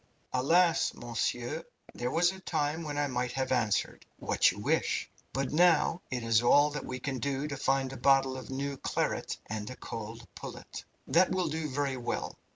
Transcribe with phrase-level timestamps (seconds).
[0.33, 1.63] "Alas, monsieur,
[1.93, 6.23] there was a time when I might have answered, 'What you wish!' but now it
[6.23, 9.75] is all that we can do to find a bottle of new claret and a
[9.75, 12.39] cold pullet." "That will do very well.